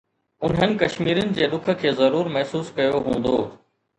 انهن 0.47 0.71
ڪشميرين 0.83 1.29
جي 1.35 1.49
ڏک 1.51 1.69
کي 1.83 1.91
ضرور 2.01 2.31
محسوس 2.37 2.75
ڪيو 2.79 3.03
هوندو 3.09 3.37